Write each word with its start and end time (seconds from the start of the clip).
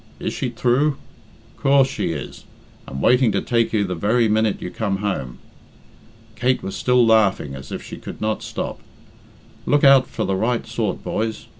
'Is 0.19 0.33
she 0.33 0.49
thrue?' 0.49 0.97
Coorse 1.57 1.87
she 1.87 2.09
is, 2.11 2.45
and 2.87 3.03
waiting 3.03 3.31
to 3.33 3.39
take 3.39 3.71
you 3.71 3.83
the 3.83 3.93
very 3.93 4.27
minute 4.27 4.59
you 4.59 4.71
come 4.71 4.97
home." 4.97 5.37
Kate 6.35 6.63
was 6.63 6.75
still 6.75 7.05
laughing 7.05 7.53
as 7.53 7.71
if 7.71 7.83
she 7.83 7.97
could 7.97 8.19
not 8.19 8.41
stop. 8.41 8.79
"Look 9.67 9.83
out 9.83 10.07
for 10.07 10.25
the 10.25 10.35
right 10.35 10.65
sort, 10.65 11.03
boys. 11.03 11.45